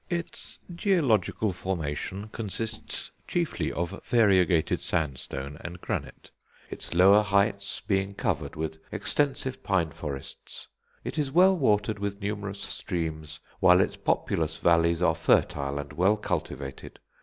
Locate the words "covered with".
8.15-8.79